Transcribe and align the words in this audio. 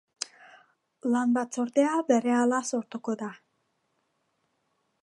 Lan 1.15 1.35
batzordea 1.39 1.93
berehala 2.09 2.63
sortuko 2.71 3.17
da. 3.21 3.31